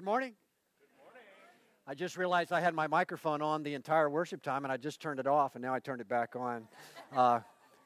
[0.00, 0.32] Good morning.
[0.78, 1.22] Good morning.
[1.86, 4.98] I just realized I had my microphone on the entire worship time, and I just
[4.98, 6.66] turned it off, and now I turned it back on
[7.14, 7.40] uh,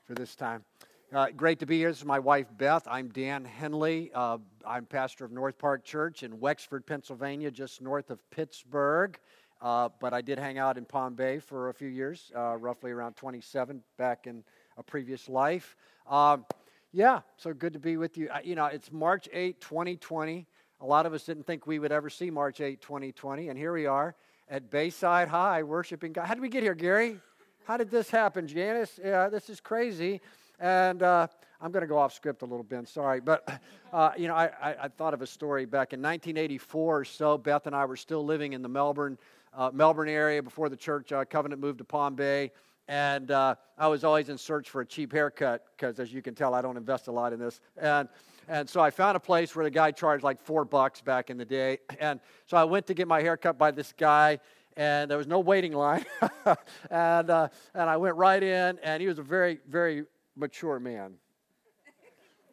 [0.06, 0.64] for this time.
[1.12, 1.88] Uh, great to be here.
[1.88, 2.87] This is my wife, Beth.
[2.88, 4.12] I'm Dan Henley.
[4.14, 9.19] Uh, I'm pastor of North Park Church in Wexford, Pennsylvania, just north of Pittsburgh.
[9.60, 12.92] Uh, but I did hang out in Palm Bay for a few years, uh, roughly
[12.92, 14.44] around 27, back in
[14.76, 15.76] a previous life.
[16.09, 16.46] Um,
[16.92, 18.28] yeah, so good to be with you.
[18.45, 20.46] you know, it's March 8, 2020.
[20.84, 23.73] A lot of us didn't think we would ever see March 8, 2020, and here
[23.73, 24.15] we are
[24.51, 26.27] at Bayside High worshiping God.
[26.27, 27.19] How did we get here, Gary?
[27.65, 29.01] How did this happen, Janice?
[29.02, 30.20] Yeah, this is crazy.
[30.61, 31.28] And uh,
[31.59, 33.23] I'm going to go off script a little bit, sorry.
[33.23, 33.62] But,
[33.95, 37.39] uh, you know, I, I, I, thought of a story back in 1984 or so.
[37.39, 39.16] Beth and I were still living in the Melbourne,
[39.56, 42.53] uh, Melbourne area before the church uh, covenant moved to Palm Bay.
[42.89, 46.34] And uh, I was always in search for a cheap haircut because, as you can
[46.34, 47.62] tell, I don't invest a lot in this.
[47.78, 48.06] And
[48.48, 51.37] and so I found a place where the guy charged like four bucks back in
[51.37, 51.79] the day.
[52.01, 54.39] And so I went to get my hair cut by this guy,
[54.77, 56.05] and there was no waiting line.
[56.91, 60.05] and, uh, and I went right in, and he was a very, very
[60.37, 61.15] mature man.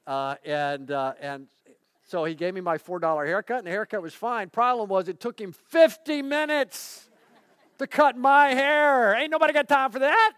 [0.08, 1.48] Uh, and, uh, and
[2.08, 4.50] so he gave me my $4 haircut, and the haircut was fine.
[4.50, 7.10] Problem was, it took him 50 minutes
[7.78, 9.16] to cut my hair.
[9.16, 10.34] Ain't nobody got time for that.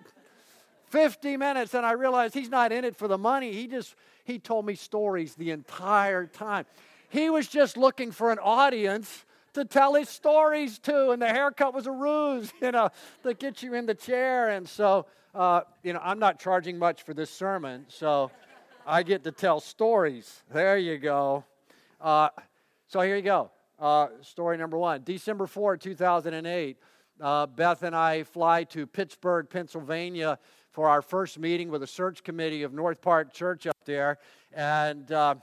[0.89, 3.51] 50 minutes, and I realized he's not in it for the money.
[3.51, 6.65] He just he told me stories the entire time.
[7.09, 11.73] He was just looking for an audience to tell his stories to, and the haircut
[11.73, 12.89] was a ruse, you know,
[13.23, 14.49] to get you in the chair.
[14.49, 18.31] And so, uh, you know, I'm not charging much for this sermon, so
[18.85, 20.43] I get to tell stories.
[20.51, 21.43] There you go.
[22.01, 22.29] Uh,
[22.87, 23.51] so here you go.
[23.79, 26.77] Uh, story number one December 4, 2008.
[27.21, 30.39] Uh, Beth and I fly to Pittsburgh, Pennsylvania
[30.73, 34.17] for our first meeting with the search committee of North Park Church up there,
[34.51, 35.35] and uh,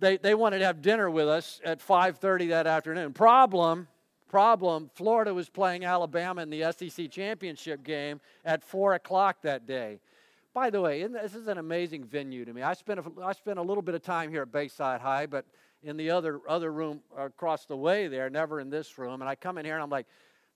[0.00, 3.12] they they wanted to have dinner with us at 5:30 that afternoon.
[3.12, 3.86] Problem,
[4.28, 4.90] problem.
[4.94, 10.00] Florida was playing Alabama in the SEC championship game at four o'clock that day.
[10.52, 12.62] By the way, this is an amazing venue to me.
[12.62, 15.46] I spent a, I spent a little bit of time here at Bayside High, but
[15.84, 19.20] in the other other room across the way there, never in this room.
[19.22, 20.06] And I come in here and I'm like,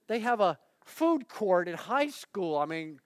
[0.09, 2.59] they have a food court at high school.
[2.59, 3.01] I mean,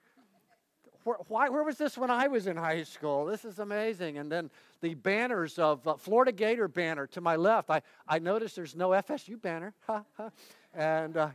[1.04, 3.24] where, why, where was this when I was in high school?
[3.24, 4.18] This is amazing.
[4.18, 4.50] And then
[4.80, 7.70] the banners of uh, Florida Gator banner to my left.
[7.70, 9.74] I, I noticed there's no FSU banner.
[10.74, 11.30] and, uh,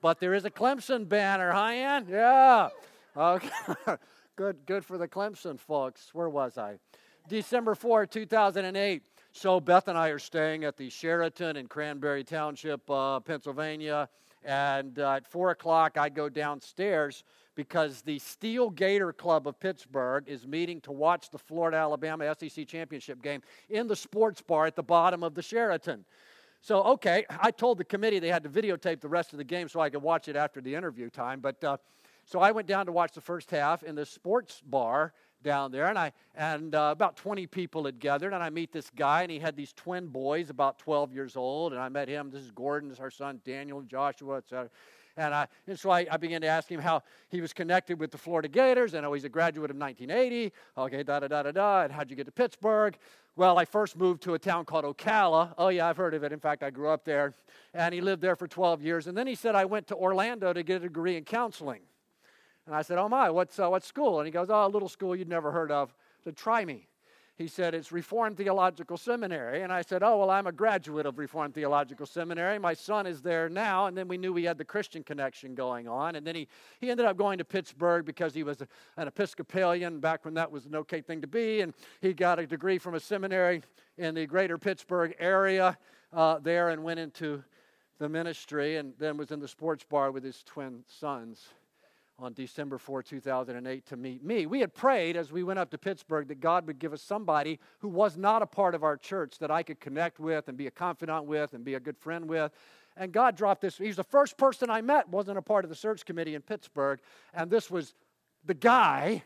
[0.00, 1.50] but there is a Clemson banner.
[1.50, 2.06] Hi, Ann?
[2.08, 2.68] Yeah.
[3.16, 3.50] Okay.
[4.36, 6.10] good, good for the Clemson folks.
[6.14, 6.78] Where was I?
[7.28, 9.02] December 4, 2008.
[9.32, 14.08] So Beth and I are staying at the Sheraton in Cranberry Township, uh, Pennsylvania.
[14.44, 17.24] And uh, at 4 o'clock, I go downstairs
[17.60, 22.66] because the Steel Gator Club of Pittsburgh is meeting to watch the Florida Alabama SEC
[22.66, 26.06] championship game in the sports bar at the bottom of the Sheraton.
[26.62, 29.68] So, okay, I told the committee they had to videotape the rest of the game
[29.68, 31.40] so I could watch it after the interview time.
[31.40, 31.76] But uh,
[32.24, 35.12] so I went down to watch the first half in the sports bar
[35.42, 38.88] down there, and I and uh, about 20 people had gathered, and I meet this
[38.88, 42.30] guy, and he had these twin boys, about 12 years old, and I met him.
[42.30, 44.70] This is Gordon, this is our son Daniel, Joshua, etc.
[45.16, 48.10] And, I, and so I, I, began to ask him how he was connected with
[48.10, 48.94] the Florida Gators.
[48.94, 50.52] And oh, he's a graduate of 1980.
[50.78, 51.82] Okay, da da da da da.
[51.82, 52.96] And how'd you get to Pittsburgh?
[53.36, 55.54] Well, I first moved to a town called Ocala.
[55.56, 56.32] Oh, yeah, I've heard of it.
[56.32, 57.34] In fact, I grew up there.
[57.72, 59.06] And he lived there for 12 years.
[59.06, 61.80] And then he said, I went to Orlando to get a degree in counseling.
[62.66, 64.20] And I said, Oh, my, what's, uh, what school?
[64.20, 65.94] And he goes, Oh, a little school you'd never heard of.
[66.22, 66.86] Said, Try me.
[67.40, 69.62] He said, It's Reformed Theological Seminary.
[69.62, 72.58] And I said, Oh, well, I'm a graduate of Reformed Theological Seminary.
[72.58, 73.86] My son is there now.
[73.86, 76.16] And then we knew we had the Christian connection going on.
[76.16, 76.48] And then he,
[76.80, 78.68] he ended up going to Pittsburgh because he was a,
[78.98, 81.62] an Episcopalian back when that was an okay thing to be.
[81.62, 83.62] And he got a degree from a seminary
[83.96, 85.78] in the greater Pittsburgh area
[86.12, 87.42] uh, there and went into
[87.98, 91.48] the ministry and then was in the sports bar with his twin sons
[92.20, 94.46] on December 4, 2008, to meet me.
[94.46, 97.58] We had prayed as we went up to Pittsburgh that God would give us somebody
[97.78, 100.66] who was not a part of our church that I could connect with and be
[100.66, 102.52] a confidant with and be a good friend with.
[102.96, 103.78] And God dropped this.
[103.78, 107.00] He's the first person I met, wasn't a part of the search committee in Pittsburgh.
[107.32, 107.94] And this was
[108.44, 109.22] the guy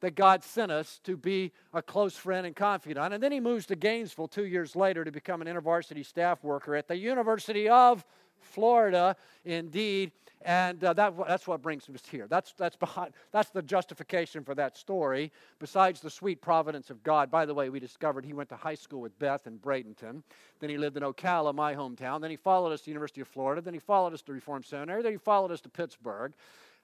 [0.00, 3.14] that God sent us to be a close friend and confidant.
[3.14, 6.76] And then he moves to Gainesville two years later to become an InterVarsity staff worker
[6.76, 8.04] at the University of
[8.44, 10.12] Florida, indeed.
[10.44, 12.26] And uh, that, that's what brings us here.
[12.28, 17.30] That's, that's, behind, that's the justification for that story, besides the sweet providence of God.
[17.30, 20.22] By the way, we discovered he went to high school with Beth in Bradenton.
[20.60, 22.20] Then he lived in Ocala, my hometown.
[22.20, 23.62] Then he followed us to the University of Florida.
[23.62, 25.02] Then he followed us to Reformed Seminary.
[25.02, 26.34] Then he followed us to Pittsburgh.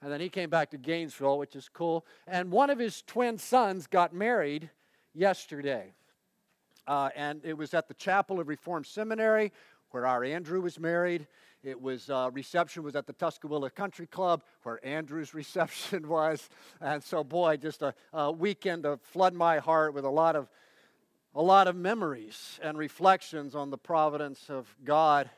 [0.01, 2.03] And then he came back to Gainesville, which is cool.
[2.25, 4.71] And one of his twin sons got married
[5.13, 5.93] yesterday.
[6.87, 9.51] Uh, and it was at the chapel of Reformed Seminary
[9.91, 11.27] where our Andrew was married.
[11.63, 16.49] It was uh, reception was at the Tuscawilla Country Club, where Andrew's reception was.
[16.79, 20.49] And so, boy, just a, a weekend to flood my heart with a lot of
[21.33, 25.29] a lot of memories and reflections on the providence of God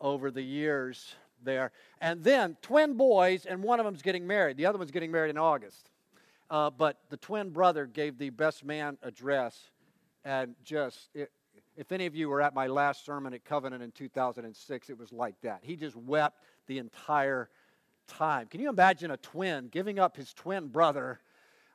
[0.00, 1.72] over the years there.
[2.00, 4.56] And then twin boys, and one of them's getting married.
[4.56, 5.90] The other one's getting married in August.
[6.48, 9.70] Uh, but the twin brother gave the best man address,
[10.24, 11.30] and just, it,
[11.80, 15.12] if any of you were at my last sermon at Covenant in 2006, it was
[15.12, 15.60] like that.
[15.62, 17.48] He just wept the entire
[18.06, 18.48] time.
[18.48, 21.20] Can you imagine a twin giving up his twin brother?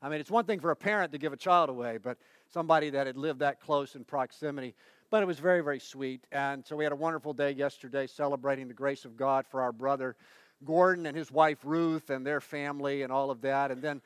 [0.04, 2.20] I mean, it's one thing for a parent to give a child away, but
[2.54, 4.76] somebody that had lived that close in proximity.
[5.10, 6.28] But it was very, very sweet.
[6.32, 9.72] And so we had a wonderful day yesterday celebrating the grace of God for our
[9.72, 10.16] brother
[10.64, 13.72] Gordon and his wife Ruth and their family and all of that.
[13.72, 14.02] And then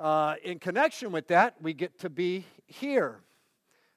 [0.00, 3.20] uh, in connection with that, we get to be here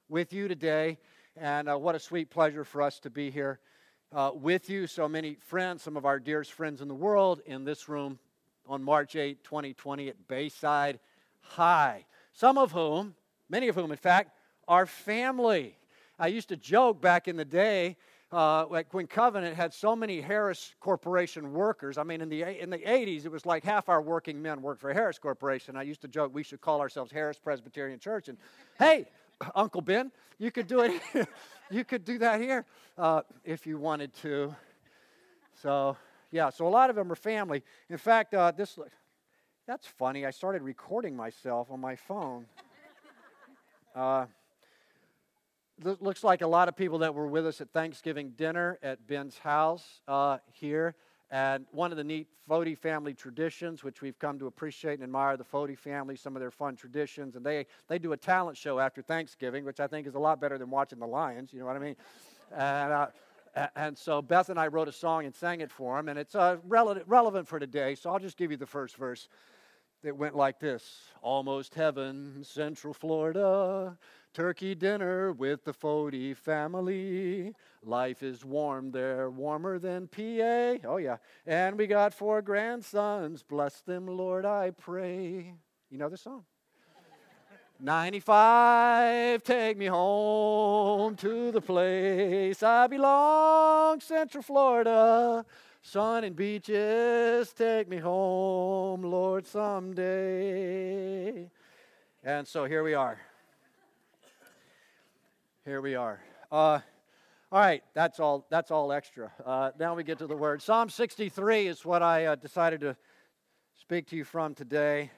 [0.09, 0.99] with you today.
[1.39, 3.59] And uh, what a sweet pleasure for us to be here
[4.11, 4.87] uh, with you.
[4.87, 8.19] So many friends, some of our dearest friends in the world, in this room
[8.67, 10.99] on March 8, 2020 at Bayside
[11.39, 12.05] High.
[12.33, 13.15] Some of whom
[13.49, 14.31] many of whom, in fact,
[14.67, 15.77] are family.
[16.19, 17.97] I used to joke back in the day,
[18.31, 21.97] uh, like when Covenant had so many Harris Corporation workers.
[21.97, 24.81] I mean, in the in the 80s, it was like half our working men worked
[24.81, 25.75] for Harris Corporation.
[25.75, 28.27] I used to joke we should call ourselves Harris Presbyterian Church.
[28.27, 28.37] And
[28.77, 29.07] hey,
[29.55, 31.01] Uncle Ben, you could do it.
[31.71, 32.65] you could do that here
[32.97, 34.55] uh, if you wanted to.
[35.61, 35.97] So
[36.31, 37.63] yeah, so a lot of them are family.
[37.89, 38.77] In fact, uh, this
[39.67, 40.25] that's funny.
[40.25, 42.45] I started recording myself on my phone.
[43.95, 44.25] Uh,
[45.83, 49.37] looks like a lot of people that were with us at Thanksgiving dinner at Ben's
[49.37, 50.95] house uh, here.
[51.31, 55.37] And one of the neat Foti family traditions, which we've come to appreciate and admire
[55.37, 57.35] the Foti family, some of their fun traditions.
[57.35, 60.41] And they, they do a talent show after Thanksgiving, which I think is a lot
[60.41, 61.95] better than watching the Lions, you know what I mean?
[62.51, 63.07] And, uh,
[63.75, 66.33] and so Beth and I wrote a song and sang it for them, and it's
[66.33, 69.27] uh, rele- relevant for today, so I'll just give you the first verse
[70.03, 73.97] It went like this Almost heaven, Central Florida,
[74.33, 77.53] turkey dinner with the Foti family.
[77.83, 80.87] Life is warm there, warmer than PA.
[80.87, 81.17] Oh, yeah.
[81.45, 83.43] And we got four grandsons.
[83.43, 85.53] Bless them, Lord, I pray.
[85.89, 86.43] You know the song?
[87.81, 95.45] 95, take me home to the place I belong, Central Florida.
[95.81, 101.49] Sun and beaches, take me home, Lord, someday.
[102.21, 103.17] And so here we are.
[105.69, 106.19] Here we are.
[106.51, 106.79] Uh,
[107.51, 108.47] all right, that's all.
[108.49, 109.31] That's all extra.
[109.45, 110.63] Uh, now we get to the word.
[110.63, 112.97] Psalm 63 is what I uh, decided to
[113.79, 115.11] speak to you from today.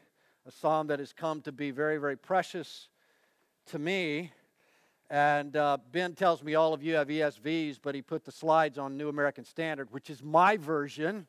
[0.46, 2.90] A psalm that has come to be very, very precious
[3.68, 4.34] to me.
[5.10, 8.78] And uh, Ben tells me all of you have ESVs, but he put the slides
[8.78, 11.28] on New American Standard, which is my version.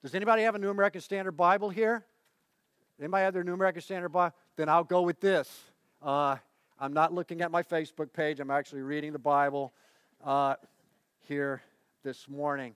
[0.00, 2.04] Does anybody have a New American Standard Bible here?
[3.00, 4.36] Anybody have their New American Standard Bible?
[4.54, 5.50] Then I'll go with this.
[6.78, 8.40] I'm not looking at my Facebook page.
[8.40, 9.72] I'm actually reading the Bible
[10.24, 10.56] uh,
[11.20, 11.62] here
[12.02, 12.74] this morning.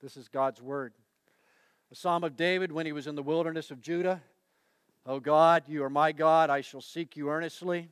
[0.00, 0.92] This is God's Word.
[1.90, 4.22] A psalm of David when he was in the wilderness of Judah.
[5.04, 6.48] O God, you are my God.
[6.48, 7.88] I shall seek you earnestly.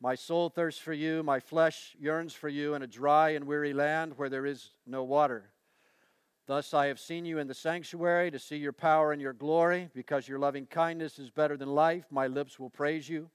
[0.00, 1.24] My soul thirsts for you.
[1.24, 5.02] My flesh yearns for you in a dry and weary land where there is no
[5.02, 5.50] water.
[6.50, 9.88] Thus I have seen you in the sanctuary to see your power and your glory.
[9.94, 13.30] Because your loving kindness is better than life, my lips will praise you.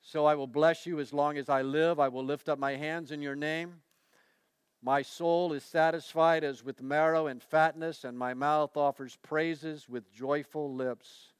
[0.00, 1.98] So I will bless you as long as I live.
[1.98, 3.80] I will lift up my hands in your name.
[4.80, 10.12] My soul is satisfied as with marrow and fatness, and my mouth offers praises with
[10.12, 11.32] joyful lips.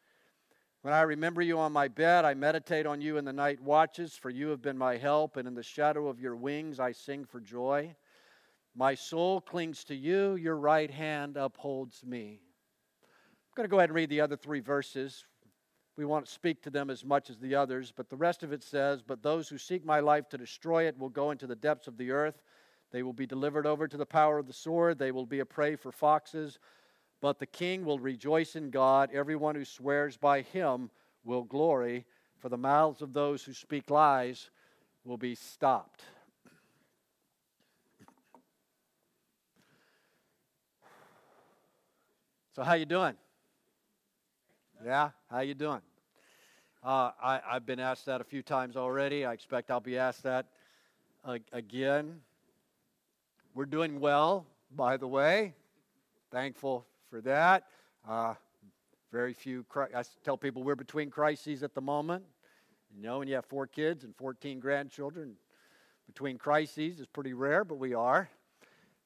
[0.82, 4.16] When I remember you on my bed, I meditate on you in the night watches,
[4.16, 7.24] for you have been my help, and in the shadow of your wings I sing
[7.24, 7.94] for joy.
[8.78, 12.42] My soul clings to you, your right hand upholds me.
[13.02, 15.24] I'm going to go ahead and read the other three verses.
[15.96, 18.62] We won't speak to them as much as the others, but the rest of it
[18.62, 21.88] says, But those who seek my life to destroy it will go into the depths
[21.88, 22.42] of the earth.
[22.92, 24.98] They will be delivered over to the power of the sword.
[24.98, 26.58] They will be a prey for foxes.
[27.22, 29.08] But the king will rejoice in God.
[29.10, 30.90] Everyone who swears by him
[31.24, 32.04] will glory,
[32.36, 34.50] for the mouths of those who speak lies
[35.02, 36.04] will be stopped.
[42.56, 43.12] So how you doing?
[44.82, 45.82] Yeah, how you doing?
[46.82, 49.26] Uh, I, have been asked that a few times already.
[49.26, 50.46] I expect I'll be asked that
[51.22, 52.22] uh, again.
[53.54, 55.52] We're doing well, by the way.
[56.30, 57.64] Thankful for that.
[58.08, 58.32] Uh,
[59.12, 62.24] very few, I tell people we're between crises at the moment.
[62.96, 65.34] You know, when you have four kids and 14 grandchildren
[66.06, 68.30] between crises, is pretty rare, but we are.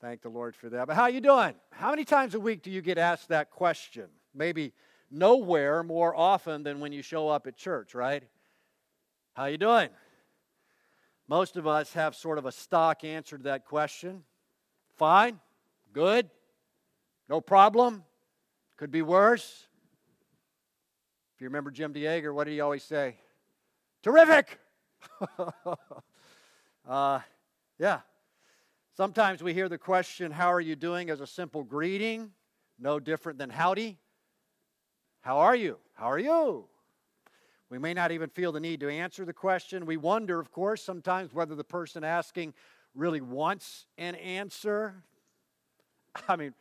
[0.01, 0.87] Thank the Lord for that.
[0.87, 1.55] But how you doing?
[1.73, 4.07] How many times a week do you get asked that question?
[4.35, 4.73] Maybe
[5.11, 8.23] nowhere more often than when you show up at church, right?
[9.35, 9.91] How you doing?
[11.29, 14.25] Most of us have sort of a stock answer to that question.
[14.97, 15.39] Fine,
[15.93, 16.31] good,
[17.29, 18.03] no problem,
[18.77, 19.69] could be worse.
[21.35, 23.17] If you remember Jim DeYager, what did he always say?
[24.03, 24.59] Terrific!
[26.89, 27.21] uh,
[27.79, 28.01] yeah.
[28.97, 31.11] Sometimes we hear the question, How are you doing?
[31.11, 32.33] as a simple greeting,
[32.79, 33.99] no different than howdy.
[35.21, 35.79] How are you?
[35.95, 36.65] How are you?
[37.69, 39.87] We may not even feel the need to answer the question.
[39.87, 42.55] We wonder, of course, sometimes whether the person asking
[42.95, 45.05] really wants an answer.
[46.29, 46.53] I mean,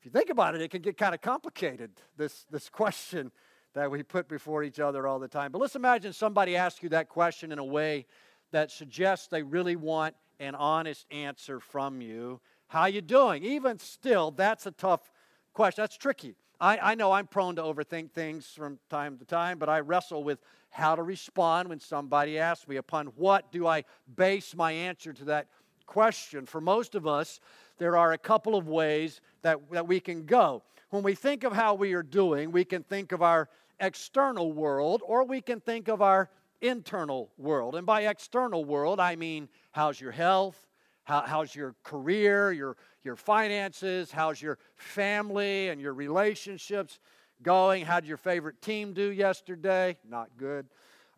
[0.00, 3.30] if you think about it, it can get kind of complicated, this, this question
[3.74, 5.52] that we put before each other all the time.
[5.52, 8.06] But let's imagine somebody asks you that question in a way
[8.50, 12.40] that suggests they really want an honest answer from you.
[12.68, 13.44] How you doing?
[13.44, 15.12] Even still, that's a tough
[15.52, 15.82] question.
[15.82, 16.34] That's tricky.
[16.60, 20.24] I, I know I'm prone to overthink things from time to time, but I wrestle
[20.24, 20.40] with
[20.70, 22.76] how to respond when somebody asks me.
[22.76, 23.84] Upon what do I
[24.16, 25.48] base my answer to that
[25.86, 26.46] question?
[26.46, 27.40] For most of us,
[27.78, 30.62] there are a couple of ways that, that we can go.
[30.90, 33.48] When we think of how we are doing, we can think of our
[33.80, 36.30] external world or we can think of our
[36.68, 37.74] internal world.
[37.74, 40.56] And by external world, I mean how's your health?
[41.04, 44.10] How, how's your career, your, your finances?
[44.10, 46.98] How's your family and your relationships
[47.42, 47.84] going?
[47.84, 49.96] How did your favorite team do yesterday?
[50.08, 50.66] Not good.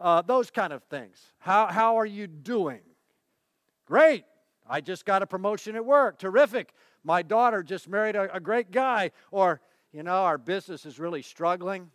[0.00, 1.18] Uh, those kind of things.
[1.38, 2.80] How, how are you doing?
[3.86, 4.24] Great.
[4.68, 6.18] I just got a promotion at work.
[6.18, 6.72] Terrific.
[7.02, 9.12] My daughter just married a, a great guy.
[9.30, 9.60] Or,
[9.92, 11.90] you know, our business is really struggling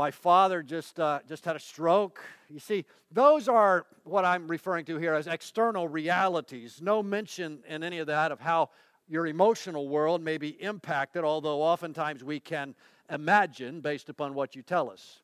[0.00, 2.22] my father just, uh, just had a stroke.
[2.48, 6.80] You see, those are what I'm referring to here as external realities.
[6.80, 8.70] No mention in any of that of how
[9.08, 12.74] your emotional world may be impacted, although oftentimes we can
[13.10, 15.20] imagine based upon what you tell us.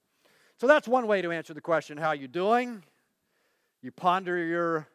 [0.61, 2.85] So that's one way to answer the question how you doing?
[3.81, 4.89] You ponder your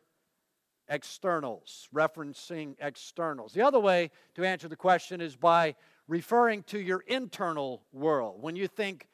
[0.89, 3.51] externals, referencing externals.
[3.51, 5.73] The other way to answer the question is by
[6.07, 8.43] referring to your internal world.
[8.43, 9.07] When you think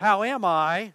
[0.00, 0.94] how am I?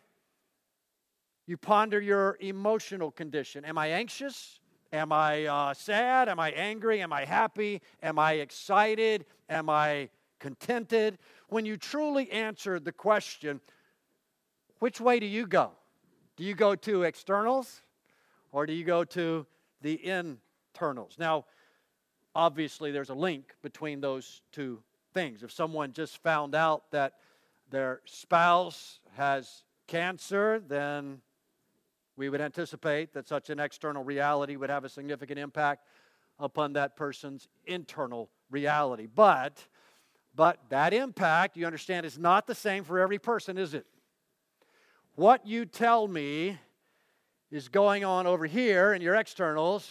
[1.46, 3.64] You ponder your emotional condition.
[3.64, 4.60] Am I anxious?
[4.92, 6.28] Am I uh, sad?
[6.28, 7.04] Am I angry?
[7.04, 7.84] Am I happy?
[8.02, 9.28] Am I excited?
[9.48, 10.10] Am I
[10.40, 11.20] contented?
[11.50, 13.62] When you truly answer the question,
[14.80, 15.70] which way do you go?
[16.36, 17.84] Do you go to externals
[18.52, 19.46] or do you go to
[19.84, 21.18] the internals?
[21.20, 21.46] Now,
[22.34, 24.82] obviously, there's a link between those two
[25.14, 25.44] things.
[25.44, 27.14] If someone just found out that
[27.70, 31.22] their spouse has cancer, then
[32.18, 35.86] we would anticipate that such an external reality would have a significant impact
[36.40, 39.08] upon that person's internal reality.
[39.14, 39.66] But
[40.36, 43.86] but that impact, you understand, is not the same for every person, is it?
[45.16, 46.60] What you tell me
[47.52, 49.90] is going on over here in your externals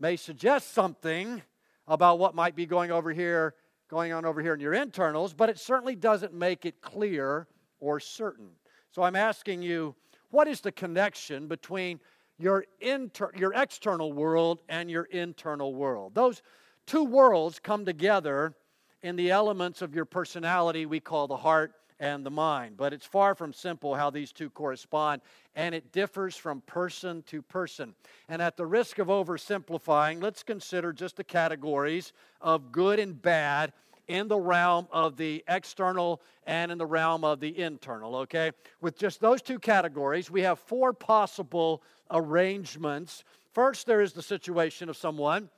[0.00, 1.40] may suggest something
[1.86, 3.54] about what might be going over here
[3.90, 7.48] going on over here in your internals, but it certainly doesn't make it clear
[7.80, 8.48] or certain.
[8.92, 9.96] So I'm asking you,
[10.30, 11.98] what is the connection between
[12.38, 16.14] your, inter- your external world and your internal world?
[16.14, 16.40] Those
[16.86, 18.54] two worlds come together
[19.02, 22.76] in the elements of your personality we call the heart and the mind.
[22.76, 25.22] But it's far from simple how these two correspond,
[25.54, 27.94] and it differs from person to person.
[28.28, 33.72] And at the risk of oversimplifying, let's consider just the categories of good and bad
[34.08, 38.50] in the realm of the external and in the realm of the internal, okay?
[38.80, 43.22] With just those two categories, we have four possible arrangements.
[43.52, 45.48] First, there is the situation of someone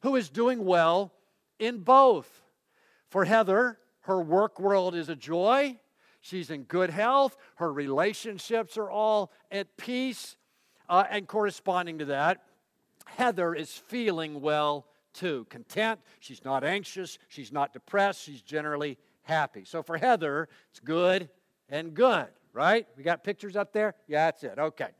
[0.00, 1.12] who is doing well
[1.60, 2.42] in both.
[3.08, 5.78] For Heather, her work world is a joy,
[6.22, 7.36] She's in good health.
[7.56, 10.36] Her relationships are all at peace.
[10.88, 12.44] Uh, and corresponding to that,
[13.06, 15.46] Heather is feeling well too.
[15.50, 16.00] Content.
[16.20, 17.18] She's not anxious.
[17.28, 18.22] She's not depressed.
[18.22, 19.64] She's generally happy.
[19.64, 21.28] So for Heather, it's good
[21.68, 22.86] and good, right?
[22.96, 23.94] We got pictures up there?
[24.06, 24.58] Yeah, that's it.
[24.58, 24.90] Okay.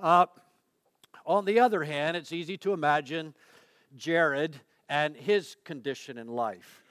[0.00, 0.26] Uh,
[1.24, 3.34] on the other hand, it's easy to imagine
[3.96, 6.82] Jared and his condition in life.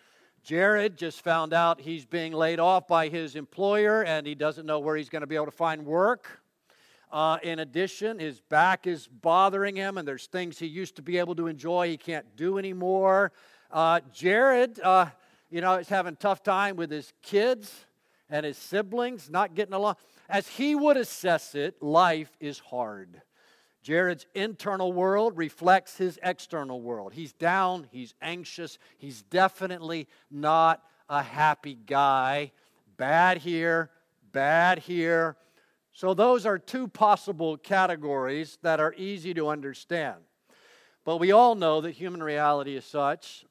[0.46, 4.78] Jared just found out he's being laid off by his employer and he doesn't know
[4.78, 6.40] where he's going to be able to find work.
[7.12, 11.18] Uh, in addition, his back is bothering him, and there's things he used to be
[11.18, 13.32] able to enjoy he can't do anymore.
[13.72, 15.08] Uh, Jared, uh,
[15.50, 17.86] you know, is having tough time with his kids
[18.30, 19.96] and his siblings, not getting along.
[20.30, 23.20] as he would assess it, life is hard.
[23.86, 27.14] Jared's internal world reflects his external world.
[27.14, 32.52] He's down, he's anxious, he's definitely not a happy guy.
[32.98, 33.92] Bad here,
[34.32, 35.36] bad here.
[35.94, 40.18] So, those are two possible categories that are easy to understand.
[41.04, 43.46] But we all know that human reality is such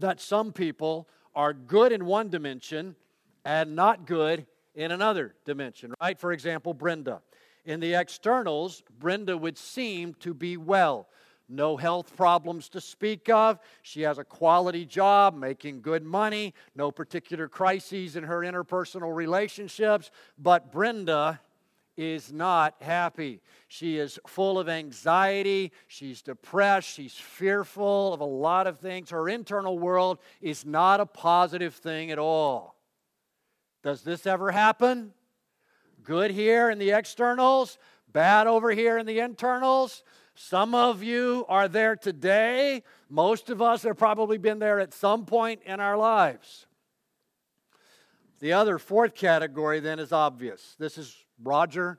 [0.00, 2.96] that some people are good in one dimension
[3.44, 6.18] and not good in another dimension, right?
[6.18, 7.22] For example, Brenda.
[7.66, 11.08] In the externals, Brenda would seem to be well.
[11.48, 13.58] No health problems to speak of.
[13.82, 20.10] She has a quality job, making good money, no particular crises in her interpersonal relationships.
[20.38, 21.40] But Brenda
[21.96, 23.40] is not happy.
[23.68, 25.72] She is full of anxiety.
[25.88, 26.88] She's depressed.
[26.88, 29.10] She's fearful of a lot of things.
[29.10, 32.76] Her internal world is not a positive thing at all.
[33.82, 35.12] Does this ever happen?
[36.06, 37.78] Good here in the externals,
[38.12, 40.04] bad over here in the internals.
[40.36, 42.84] Some of you are there today.
[43.10, 46.66] Most of us have probably been there at some point in our lives.
[48.38, 50.76] The other fourth category then is obvious.
[50.78, 51.98] This is Roger,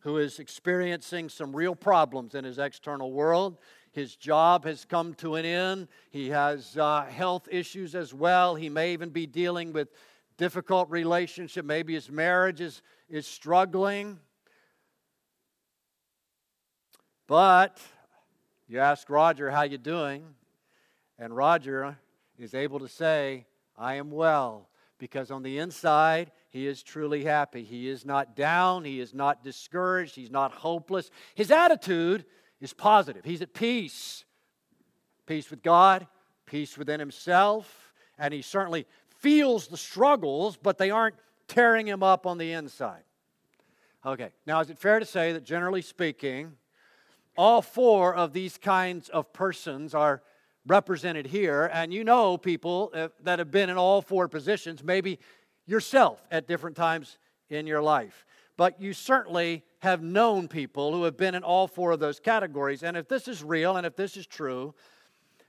[0.00, 3.56] who is experiencing some real problems in his external world.
[3.90, 5.88] His job has come to an end.
[6.10, 8.54] He has uh, health issues as well.
[8.54, 9.88] He may even be dealing with
[10.36, 11.64] difficult relationship.
[11.64, 14.18] Maybe his marriage is, is struggling.
[17.26, 17.80] But
[18.68, 20.24] you ask Roger, how you doing?
[21.18, 21.98] And Roger
[22.38, 23.46] is able to say,
[23.76, 27.64] I am well, because on the inside, he is truly happy.
[27.64, 28.84] He is not down.
[28.84, 30.14] He is not discouraged.
[30.14, 31.10] He's not hopeless.
[31.34, 32.24] His attitude
[32.60, 33.24] is positive.
[33.24, 34.24] He's at peace
[35.26, 36.06] peace with God,
[36.46, 38.86] peace within himself, and he certainly
[39.18, 41.16] feels the struggles, but they aren't
[41.48, 43.02] tearing him up on the inside.
[44.04, 46.52] Okay, now is it fair to say that generally speaking,
[47.36, 50.22] all four of these kinds of persons are
[50.66, 55.18] represented here, and you know people uh, that have been in all four positions, maybe
[55.66, 57.18] yourself at different times
[57.50, 58.24] in your life.
[58.56, 62.82] But you certainly have known people who have been in all four of those categories.
[62.82, 64.74] And if this is real and if this is true,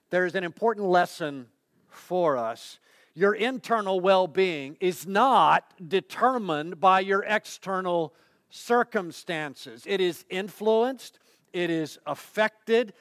[0.10, 1.48] there's an important lesson
[1.90, 2.80] for us.
[3.18, 8.14] Your internal well being is not determined by your external
[8.52, 11.18] circumstances, it is influenced,
[11.52, 12.94] it is affected,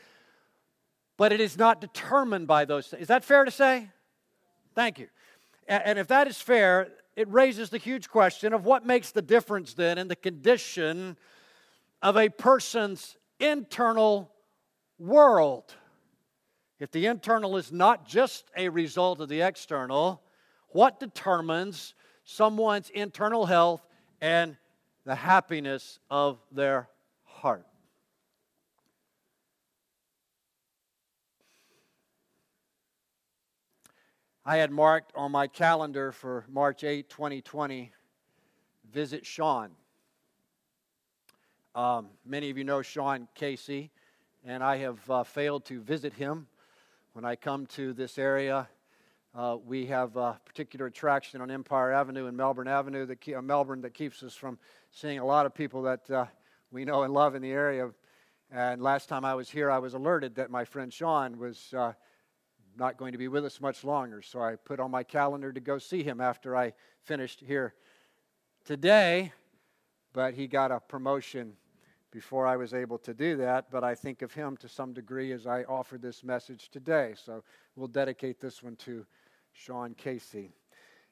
[1.18, 3.02] but it is not determined by those things.
[3.02, 3.90] Is that fair to say?
[4.74, 5.08] Thank you.
[5.68, 9.74] And if that is fair, it raises the huge question of what makes the difference
[9.74, 11.18] then in the condition
[12.00, 14.32] of a person's internal
[14.98, 15.74] world.
[16.78, 20.22] If the internal is not just a result of the external,
[20.68, 23.86] what determines someone's internal health
[24.20, 24.56] and
[25.04, 26.88] the happiness of their
[27.24, 27.66] heart?
[34.44, 37.90] I had marked on my calendar for March 8, 2020,
[38.92, 39.70] visit Sean.
[41.74, 43.90] Um, many of you know Sean Casey,
[44.44, 46.46] and I have uh, failed to visit him.
[47.16, 48.68] When I come to this area,
[49.34, 53.40] uh, we have a particular attraction on Empire Avenue and Melbourne Avenue, that ke- uh,
[53.40, 54.58] Melbourne, that keeps us from
[54.90, 56.26] seeing a lot of people that uh,
[56.70, 57.88] we know and love in the area.
[58.50, 61.94] And last time I was here, I was alerted that my friend Sean was uh,
[62.76, 64.20] not going to be with us much longer.
[64.20, 66.74] So I put on my calendar to go see him after I
[67.04, 67.72] finished here
[68.66, 69.32] today.
[70.12, 71.54] But he got a promotion
[72.16, 73.66] before I was able to do that.
[73.70, 77.12] But I think of him to some degree as I offer this message today.
[77.14, 77.44] So
[77.76, 79.04] we'll dedicate this one to
[79.52, 80.50] Sean Casey.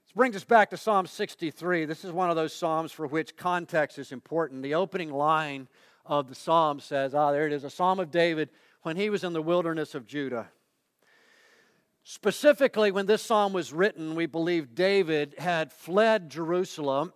[0.02, 1.84] This brings us back to Psalm 63.
[1.84, 4.62] This is one of those Psalms for which context is important.
[4.62, 5.68] The opening line
[6.06, 8.48] of the Psalm says, ah, there it is, a Psalm of David
[8.80, 10.48] when he was in the wilderness of Judah.
[12.02, 17.12] Specifically, when this psalm was written, we believe David had fled Jerusalem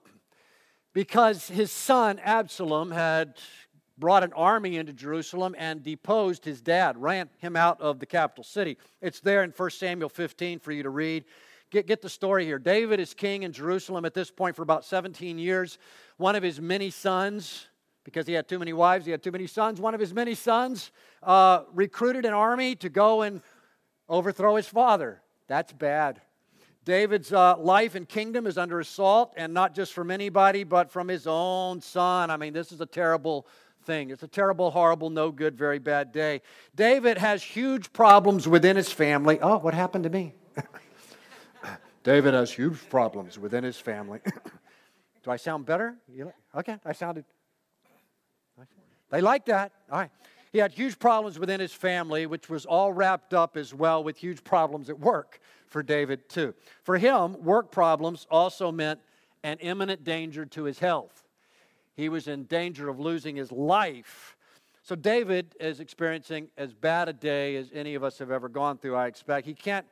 [0.98, 3.34] because his son Absalom had
[3.98, 8.44] brought an army into Jerusalem and deposed his dad, ran him out of the capital
[8.44, 8.78] city.
[9.02, 11.24] It's there in 1 Samuel 15 for you to read.
[11.70, 12.58] Get, get the story here.
[12.58, 15.78] David is king in Jerusalem at this point for about 17 years.
[16.16, 17.66] One of his many sons,
[18.04, 19.80] because he had too many wives, he had too many sons.
[19.80, 23.42] One of his many sons uh, recruited an army to go and
[24.08, 25.20] overthrow his father.
[25.46, 26.22] That's bad.
[26.86, 31.06] David's uh, life and kingdom is under assault, and not just from anybody, but from
[31.06, 32.30] his own son.
[32.30, 33.46] I mean, this is a terrible
[33.88, 34.10] thing.
[34.10, 36.42] It's a terrible, horrible, no good, very bad day.
[36.76, 39.40] David has huge problems within his family.
[39.40, 40.34] Oh, what happened to me?
[42.04, 44.20] David has huge problems within his family.
[45.24, 45.96] Do I sound better?
[46.54, 47.24] Okay, I sounded.
[49.10, 49.72] They like that.
[49.90, 50.10] All right.
[50.52, 54.18] He had huge problems within his family, which was all wrapped up as well with
[54.18, 56.54] huge problems at work for David, too.
[56.84, 59.00] For him, work problems also meant
[59.42, 61.24] an imminent danger to his health.
[61.98, 64.36] He was in danger of losing his life.
[64.82, 68.78] So, David is experiencing as bad a day as any of us have ever gone
[68.78, 69.48] through, I expect.
[69.48, 69.84] He can't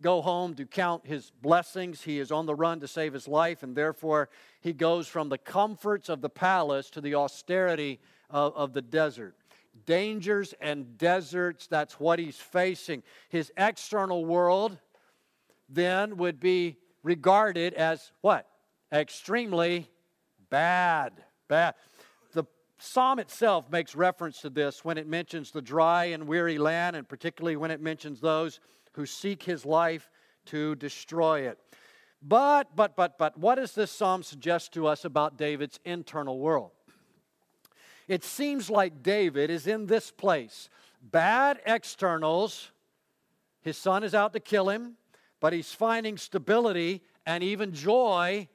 [0.00, 2.02] go home to count his blessings.
[2.02, 4.28] He is on the run to save his life, and therefore
[4.60, 7.98] he goes from the comforts of the palace to the austerity
[8.30, 9.34] of, of the desert
[9.86, 11.66] dangers and deserts.
[11.66, 13.02] That's what he's facing.
[13.28, 14.78] His external world
[15.68, 18.46] then would be regarded as what?
[18.92, 19.88] Extremely
[20.48, 21.12] bad.
[21.50, 21.74] Bad.
[22.32, 22.44] The
[22.78, 27.08] psalm itself makes reference to this when it mentions the dry and weary land, and
[27.08, 28.60] particularly when it mentions those
[28.92, 30.08] who seek his life
[30.46, 31.58] to destroy it.
[32.22, 36.70] But, but, but, but, what does this psalm suggest to us about David's internal world?
[38.06, 40.70] It seems like David is in this place.
[41.02, 42.70] Bad externals,
[43.60, 44.94] his son is out to kill him,
[45.40, 48.46] but he's finding stability and even joy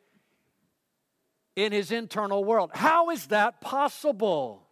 [1.56, 2.72] in his internal world.
[2.74, 4.65] How is that possible?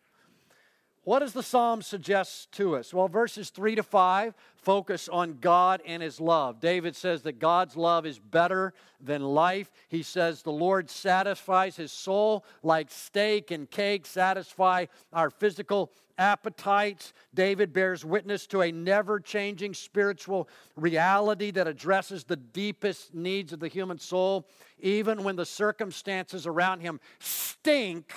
[1.05, 2.93] What does the psalm suggest to us?
[2.93, 6.61] Well, verses 3 to 5 focus on God and his love.
[6.61, 9.69] David says that God's love is better than life.
[9.89, 17.11] He says the Lord satisfies his soul like steak and cake satisfy our physical appetites.
[17.33, 23.59] David bears witness to a never changing spiritual reality that addresses the deepest needs of
[23.59, 24.47] the human soul,
[24.79, 28.13] even when the circumstances around him stink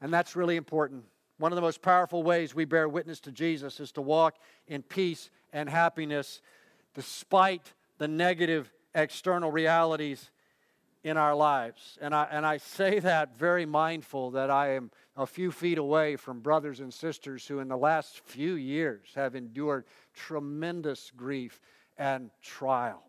[0.00, 1.04] and that's really important.
[1.38, 4.36] One of the most powerful ways we bear witness to Jesus is to walk
[4.66, 6.42] in peace and happiness
[6.94, 10.30] despite the negative external realities
[11.02, 11.98] in our lives.
[12.00, 16.16] And I, and I say that very mindful that I am a few feet away
[16.16, 19.84] from brothers and sisters who, in the last few years, have endured
[20.14, 21.60] tremendous grief
[21.96, 23.02] and trial.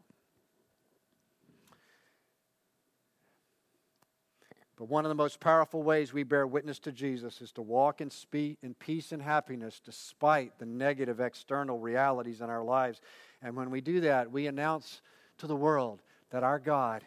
[4.82, 8.02] But one of the most powerful ways we bear witness to Jesus is to walk
[8.02, 13.00] in, spe- in peace and happiness despite the negative external realities in our lives.
[13.44, 15.04] And when we do that, we announce
[15.38, 17.04] to the world that our God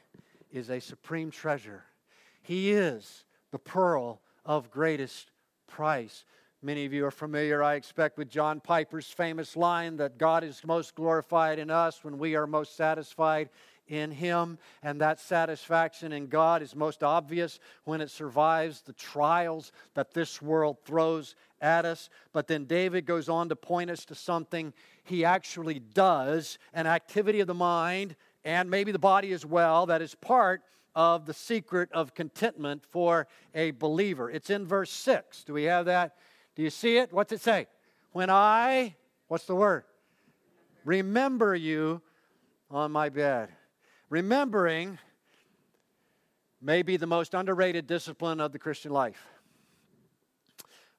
[0.52, 1.82] is a supreme treasure.
[2.42, 5.32] He is the pearl of greatest
[5.66, 6.24] price.
[6.62, 10.62] Many of you are familiar, I expect, with John Piper's famous line that God is
[10.64, 13.50] most glorified in us when we are most satisfied
[13.88, 19.72] in Him, and that satisfaction in God is most obvious when it survives the trials
[19.94, 22.10] that this world throws at us.
[22.32, 24.72] But then David goes on to point us to something
[25.04, 30.02] he actually does an activity of the mind and maybe the body as well that
[30.02, 30.62] is part
[30.94, 34.30] of the secret of contentment for a believer.
[34.30, 35.44] It's in verse 6.
[35.44, 36.16] Do we have that?
[36.54, 37.12] Do you see it?
[37.12, 37.66] What's it say?
[38.12, 38.94] When I,
[39.28, 39.84] what's the word?
[40.84, 42.00] Remember you
[42.70, 43.48] on my bed.
[44.10, 44.98] Remembering
[46.60, 49.26] may be the most underrated discipline of the Christian life.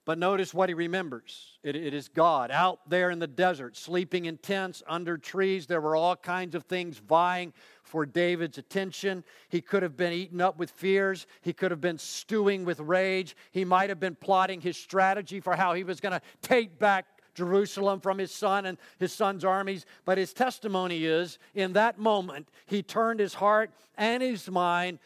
[0.05, 4.25] But notice what he remembers it, it is God out there in the desert, sleeping
[4.25, 5.65] in tents under trees.
[5.65, 9.23] There were all kinds of things vying for David's attention.
[9.49, 13.35] He could have been eaten up with fears, he could have been stewing with rage,
[13.51, 17.14] he might have been plotting his strategy for how he was going to take back
[17.36, 19.86] Jerusalem from his son and his son's armies.
[20.06, 25.00] But his testimony is in that moment, he turned his heart and his mind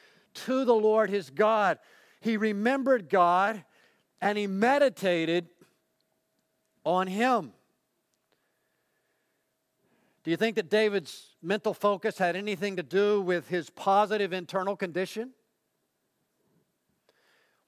[0.46, 1.80] to the Lord his God.
[2.22, 3.64] He remembered God
[4.22, 5.48] and he meditated
[6.86, 7.52] on him.
[10.24, 14.76] Do you think that David's mental focus had anything to do with his positive internal
[14.76, 15.32] condition?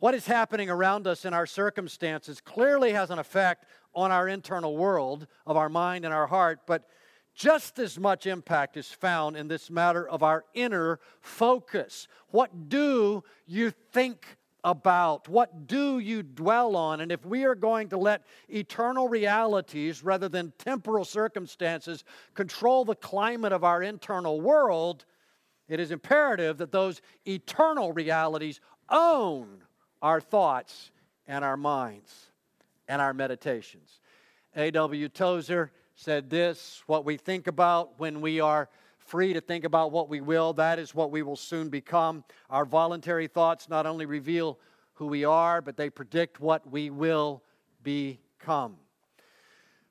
[0.02, 4.78] What is happening around us in our circumstances clearly has an effect on our internal
[4.78, 6.88] world of our mind and our heart, but
[7.34, 12.08] just as much impact is found in this matter of our inner focus.
[12.30, 15.28] What do you think about?
[15.28, 17.02] What do you dwell on?
[17.02, 22.96] And if we are going to let eternal realities rather than temporal circumstances control the
[22.96, 25.06] climate of our internal world,
[25.68, 29.64] it is imperative that those eternal realities own
[30.02, 30.92] our thoughts
[31.28, 32.31] and our minds
[32.92, 34.02] and our meditations.
[34.54, 35.08] A.W.
[35.08, 40.10] Tozer said this what we think about when we are free to think about what
[40.10, 42.22] we will, that is what we will soon become.
[42.50, 44.60] Our voluntary thoughts not only reveal
[44.96, 47.44] who we are, but they predict what we will
[47.82, 48.76] become.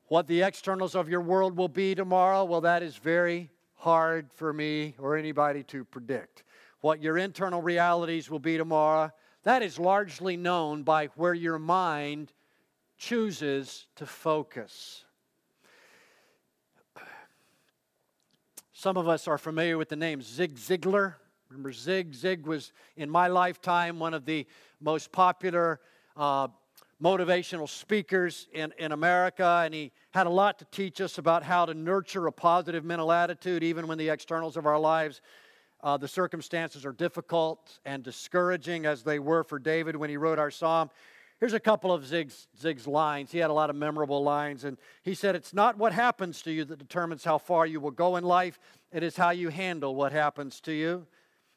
[0.08, 4.52] What the externals of your world will be tomorrow, well, that is very hard for
[4.52, 6.44] me or anybody to predict.
[6.82, 9.10] what your internal realities will be tomorrow,
[9.42, 12.32] that is largely known by where your mind
[13.00, 15.04] chooses to focus.
[18.74, 21.14] Some of us are familiar with the name Zig Ziglar.
[21.48, 22.14] Remember Zig?
[22.14, 24.46] Zig was, in my lifetime, one of the
[24.80, 25.80] most popular
[26.14, 26.48] uh,
[27.02, 31.64] motivational speakers in, in America, and he had a lot to teach us about how
[31.64, 35.22] to nurture a positive mental attitude even when the externals of our lives,
[35.82, 40.38] uh, the circumstances are difficult and discouraging as they were for David when he wrote
[40.38, 40.90] our psalm.
[41.40, 43.32] Here's a couple of Zig's, Zig's lines.
[43.32, 46.52] He had a lot of memorable lines, and he said, It's not what happens to
[46.52, 48.60] you that determines how far you will go in life,
[48.92, 51.06] it is how you handle what happens to you.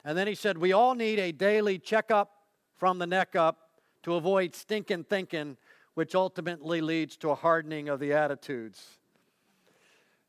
[0.05, 2.31] And then he said, We all need a daily checkup
[2.77, 3.71] from the neck up
[4.03, 5.57] to avoid stinking thinking,
[5.95, 8.99] which ultimately leads to a hardening of the attitudes.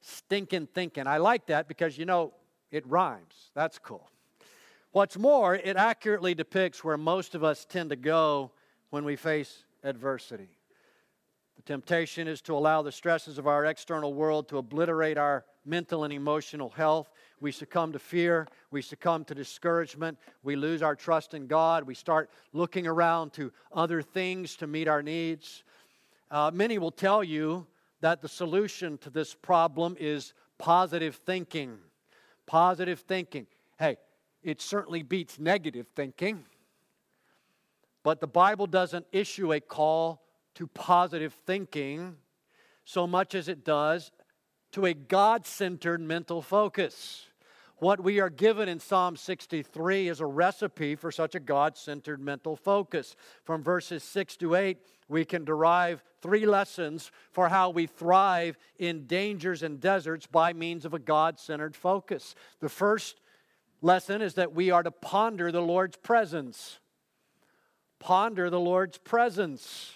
[0.00, 1.06] Stinking thinking.
[1.06, 2.32] I like that because, you know,
[2.72, 3.50] it rhymes.
[3.54, 4.10] That's cool.
[4.90, 8.50] What's more, it accurately depicts where most of us tend to go
[8.90, 10.49] when we face adversity.
[11.57, 16.05] The temptation is to allow the stresses of our external world to obliterate our mental
[16.05, 17.11] and emotional health.
[17.40, 18.47] We succumb to fear.
[18.70, 20.18] We succumb to discouragement.
[20.42, 21.85] We lose our trust in God.
[21.85, 25.64] We start looking around to other things to meet our needs.
[26.31, 27.66] Uh, many will tell you
[28.01, 31.79] that the solution to this problem is positive thinking.
[32.47, 33.47] Positive thinking.
[33.79, 33.97] Hey,
[34.42, 36.44] it certainly beats negative thinking.
[38.04, 40.22] But the Bible doesn't issue a call
[40.54, 42.16] to positive thinking
[42.84, 44.12] so much as it does
[44.72, 47.26] to a God centered mental focus.
[47.78, 52.20] What we are given in Psalm 63 is a recipe for such a God centered
[52.20, 53.16] mental focus.
[53.42, 59.06] From verses 6 to 8, we can derive three lessons for how we thrive in
[59.06, 62.34] dangers and deserts by means of a God centered focus.
[62.60, 63.20] The first
[63.80, 66.78] lesson is that we are to ponder the Lord's presence
[67.98, 69.92] ponder the Lord's presence.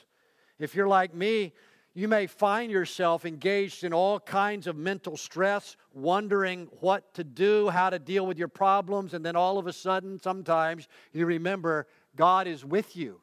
[0.59, 1.53] If you're like me,
[1.95, 7.69] you may find yourself engaged in all kinds of mental stress, wondering what to do,
[7.71, 11.87] how to deal with your problems, and then all of a sudden, sometimes you remember
[12.15, 13.21] God is with you.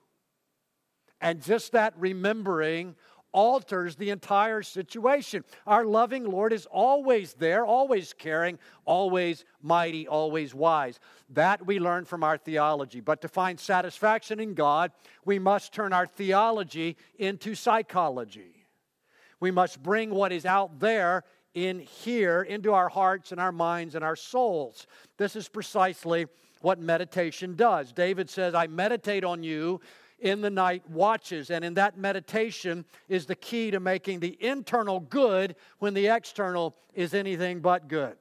[1.21, 2.95] And just that remembering
[3.35, 5.43] alters the entire situation.
[5.67, 10.99] Our loving Lord is always there, always caring, always mighty, always wise.
[11.31, 13.01] That we learn from our theology.
[13.01, 14.91] But to find satisfaction in God,
[15.25, 18.65] we must turn our theology into psychology.
[19.41, 23.95] We must bring what is out there in here into our hearts and our minds
[23.95, 24.87] and our souls.
[25.17, 26.27] This is precisely
[26.61, 27.91] what meditation does.
[27.91, 29.81] David says, I meditate on you
[30.19, 31.49] in the night watches.
[31.49, 36.75] And in that meditation is the key to making the internal good when the external
[36.93, 38.15] is anything but good.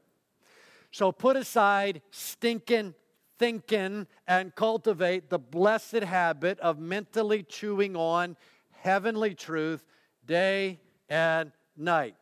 [0.91, 2.95] So put aside stinking
[3.39, 8.37] thinking and cultivate the blessed habit of mentally chewing on
[8.71, 9.85] heavenly truth
[10.27, 10.79] day
[11.09, 12.15] and night.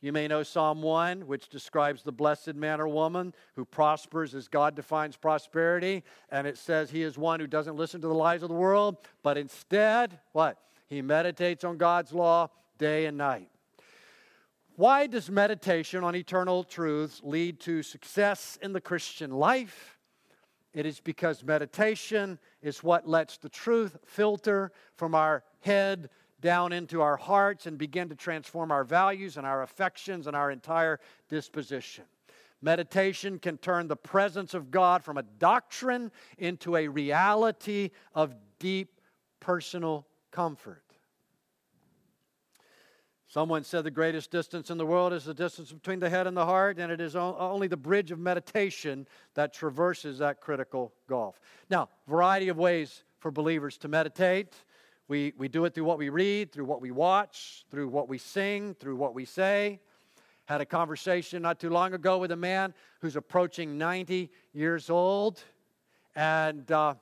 [0.00, 4.46] You may know Psalm 1, which describes the blessed man or woman who prospers as
[4.46, 6.04] God defines prosperity.
[6.30, 8.98] And it says he is one who doesn't listen to the lies of the world,
[9.24, 10.58] but instead, what?
[10.86, 13.50] He meditates on God's law day and night.
[14.76, 19.98] Why does meditation on eternal truths lead to success in the Christian life?
[20.72, 27.00] It is because meditation is what lets the truth filter from our head down into
[27.00, 32.04] our hearts and begin to transform our values and our affections and our entire disposition.
[32.60, 39.00] Meditation can turn the presence of God from a doctrine into a reality of deep
[39.40, 40.82] personal comfort.
[43.30, 46.34] Someone said the greatest distance in the world is the distance between the head and
[46.34, 51.38] the heart, and it is only the bridge of meditation that traverses that critical gulf.
[51.68, 54.54] Now, variety of ways for believers to meditate.
[55.08, 58.18] We, we do it through what we read, through what we watch, through what we
[58.18, 59.80] sing, through what we say.
[60.44, 65.40] Had a conversation not too long ago with a man who's approaching 90 years old.
[66.14, 66.94] And, uh,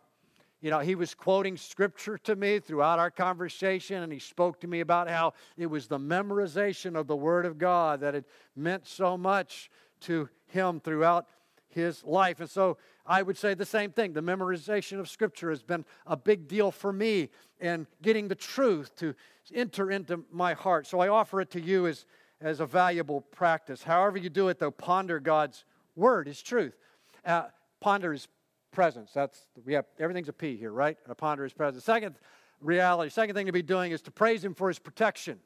[0.61, 4.69] you know, he was quoting scripture to me throughout our conversation, and he spoke to
[4.69, 8.87] me about how it was the memorization of the Word of God that had meant
[8.87, 9.69] so much
[10.03, 11.27] to him throughout
[11.69, 12.38] his life.
[12.38, 14.12] And so I would say the same thing.
[14.12, 18.95] The memorization of Scripture has been a big deal for me and getting the truth
[18.97, 19.14] to
[19.55, 20.87] enter into my heart.
[20.87, 22.07] So I offer it to you as,
[22.40, 23.83] as a valuable practice.
[23.83, 25.64] However, you do it, though, ponder God's
[25.95, 26.77] Word, His truth.
[27.25, 27.45] Uh,
[27.81, 28.29] ponder His
[28.73, 29.11] presence.
[29.14, 30.99] That's we have everything's a P here, right?
[31.09, 31.85] A ponder His presence.
[31.85, 32.16] Second
[32.61, 35.38] reality, second thing to be doing is to praise Him for His protection.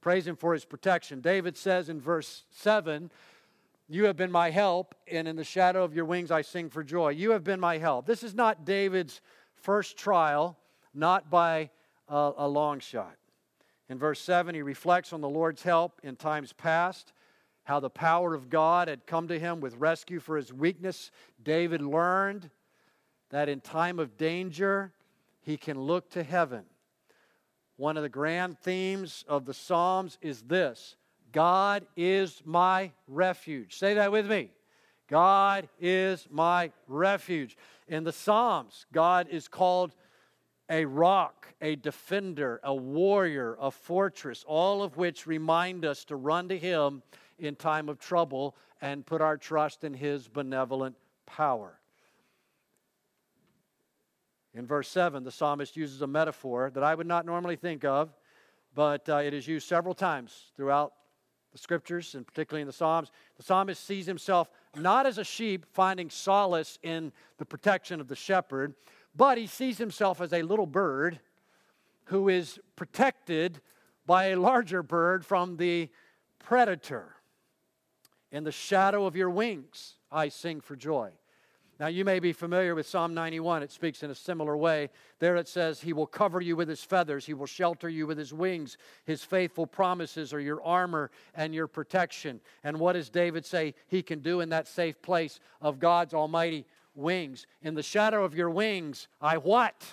[0.00, 1.20] Praise Him for His protection.
[1.20, 3.10] David says in verse 7
[3.90, 6.84] You have been my help, and in the shadow of your wings I sing for
[6.84, 7.10] joy.
[7.10, 8.04] You have been my help.
[8.04, 9.22] This is not David's
[9.54, 10.58] first trial,
[10.92, 11.70] not by
[12.06, 13.16] a, a long shot.
[13.88, 17.14] In verse 7, he reflects on the Lord's help in times past,
[17.64, 21.10] how the power of God had come to him with rescue for his weakness.
[21.42, 22.50] David learned
[23.30, 24.92] that in time of danger,
[25.40, 26.64] he can look to heaven.
[27.76, 30.96] One of the grand themes of the Psalms is this
[31.32, 33.76] God is my refuge.
[33.76, 34.50] Say that with me.
[35.08, 37.56] God is my refuge.
[37.88, 39.94] In the Psalms, God is called
[40.70, 46.48] a rock, a defender, a warrior, a fortress, all of which remind us to run
[46.50, 47.02] to Him
[47.38, 51.78] in time of trouble and put our trust in His benevolent power.
[54.54, 58.12] In verse 7, the psalmist uses a metaphor that I would not normally think of,
[58.74, 60.92] but uh, it is used several times throughout
[61.52, 63.10] the scriptures and particularly in the Psalms.
[63.36, 68.16] The psalmist sees himself not as a sheep finding solace in the protection of the
[68.16, 68.74] shepherd,
[69.16, 71.20] but he sees himself as a little bird
[72.04, 73.60] who is protected
[74.06, 75.88] by a larger bird from the
[76.38, 77.14] predator.
[78.30, 81.12] In the shadow of your wings, I sing for joy.
[81.80, 83.62] Now, you may be familiar with Psalm 91.
[83.62, 84.90] It speaks in a similar way.
[85.20, 88.18] There it says, He will cover you with His feathers, He will shelter you with
[88.18, 88.76] His wings.
[89.04, 92.40] His faithful promises are your armor and your protection.
[92.64, 96.66] And what does David say he can do in that safe place of God's almighty
[96.96, 97.46] wings?
[97.62, 99.84] In the shadow of your wings, I what?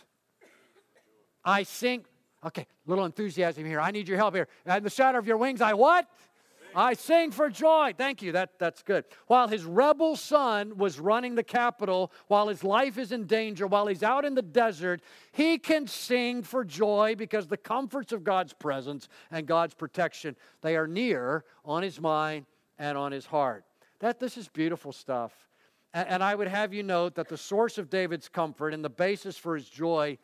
[1.43, 2.07] I sink.
[2.43, 3.79] Okay, little enthusiasm here.
[3.79, 4.47] I need your help here.
[4.65, 6.07] In the shadow of your wings, I what?
[6.75, 7.93] I sing for joy.
[7.97, 8.33] Thank you.
[8.33, 9.05] That, that's good.
[9.27, 13.87] While his rebel son was running the capital, while his life is in danger, while
[13.87, 18.53] he's out in the desert, he can sing for joy because the comforts of God's
[18.53, 22.45] presence and God's protection, they are near on his mind
[22.77, 23.63] and on his heart.
[23.99, 25.31] That this is beautiful stuff.
[25.93, 28.89] And, and I would have you note that the source of David's comfort and the
[28.89, 30.17] basis for his joy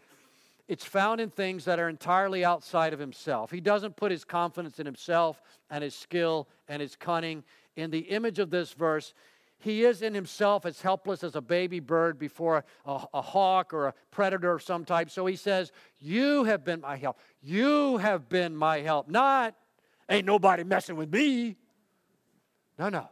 [0.72, 3.52] it's found in things that are entirely outside of himself.
[3.52, 7.44] He doesn't put his confidence in himself and his skill and his cunning.
[7.76, 9.14] In the image of this verse,
[9.60, 13.88] he is in himself as helpless as a baby bird before a, a, hawk or
[13.88, 15.10] a predator of some type.
[15.10, 17.20] So he says, You have been my help.
[17.42, 19.10] You have been my help.
[19.10, 19.54] Not,
[20.10, 21.58] ain't nobody messing with me.
[22.80, 23.10] No, no.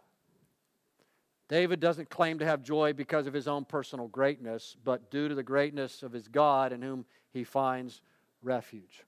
[1.50, 5.36] David doesn't claim to have joy because of his own personal greatness, but due to
[5.36, 8.02] the greatness of his God in whom he finds
[8.42, 9.04] refuge.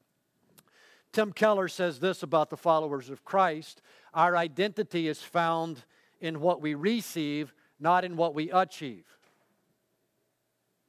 [1.12, 3.82] Tim Keller says this about the followers of Christ
[4.14, 5.84] our identity is found
[6.20, 9.06] in what we receive, not in what we achieve.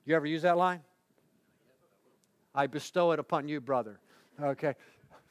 [0.05, 0.81] You ever use that line?
[2.55, 4.01] I bestow it upon you, brother.
[4.41, 4.75] Okay.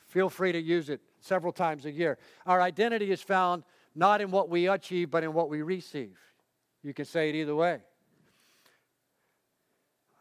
[0.08, 2.18] Feel free to use it several times a year.
[2.46, 6.18] Our identity is found not in what we achieve, but in what we receive.
[6.84, 7.82] You can say it either way.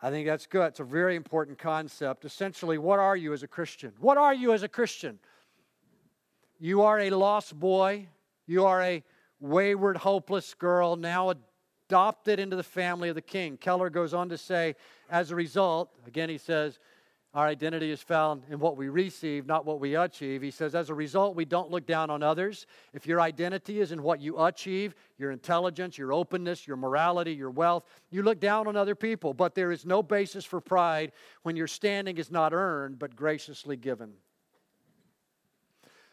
[0.03, 0.67] I think that's good.
[0.69, 2.25] It's a very important concept.
[2.25, 3.93] Essentially, what are you as a Christian?
[4.01, 5.19] What are you as a Christian?
[6.59, 8.09] You are a lost boy.
[8.47, 9.03] You are a
[9.41, 11.33] wayward, hopeless girl, now
[11.89, 13.57] adopted into the family of the king.
[13.57, 14.75] Keller goes on to say,
[15.11, 16.79] as a result, again, he says,
[17.33, 20.43] our identity is found in what we receive, not what we achieve.
[20.43, 22.67] He says, as a result, we don't look down on others.
[22.93, 27.51] If your identity is in what you achieve, your intelligence, your openness, your morality, your
[27.51, 29.33] wealth, you look down on other people.
[29.33, 31.13] But there is no basis for pride
[31.43, 34.15] when your standing is not earned, but graciously given.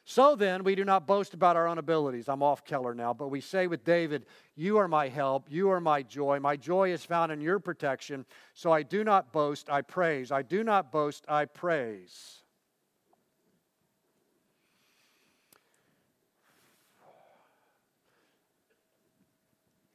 [0.10, 2.30] So then, we do not boast about our own abilities.
[2.30, 5.82] I'm off Keller now, but we say with David, You are my help, you are
[5.82, 6.40] my joy.
[6.40, 8.26] My joy is found in your protection.
[8.54, 10.32] So I do not boast, I praise.
[10.32, 12.38] I do not boast, I praise.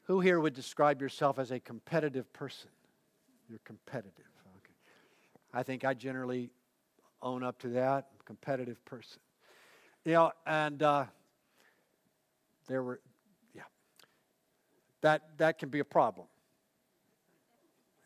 [0.02, 2.68] Who here would describe yourself as a competitive person?
[3.48, 4.26] You're competitive.
[4.58, 4.74] Okay.
[5.54, 6.50] I think I generally
[7.22, 8.08] own up to that.
[8.26, 9.18] Competitive person.
[10.04, 11.04] You know, and uh,
[12.66, 13.00] there were,
[13.54, 13.62] yeah,
[15.00, 16.26] that, that can be a problem.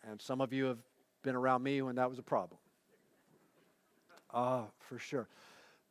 [0.08, 0.78] And some of you have
[1.22, 2.58] been around me when that was a problem.
[4.32, 5.28] Ah, uh, for sure.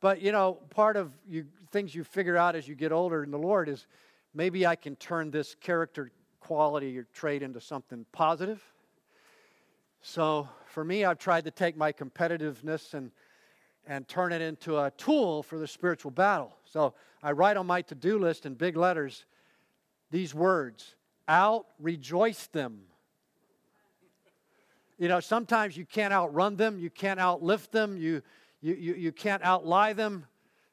[0.00, 3.30] But you know, part of you things you figure out as you get older in
[3.30, 3.86] the Lord is
[4.34, 8.62] maybe I can turn this character quality or trait into something positive.
[10.02, 13.10] So for me, I've tried to take my competitiveness and
[13.86, 16.56] and turn it into a tool for the spiritual battle.
[16.64, 19.24] So I write on my to do list in big letters
[20.10, 20.94] these words
[21.28, 22.80] out rejoice them.
[24.98, 28.22] You know, sometimes you can't outrun them, you can't outlift them, you,
[28.60, 30.24] you, you, you can't outlie them,